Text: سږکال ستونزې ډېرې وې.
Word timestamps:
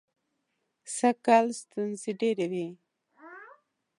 سږکال 0.97 1.45
ستونزې 1.61 2.11
ډېرې 2.21 2.45
وې. 2.51 2.67